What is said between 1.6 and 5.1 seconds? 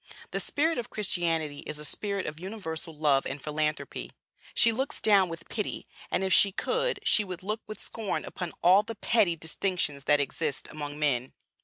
is a spirit of universal love and philanthropy. She looks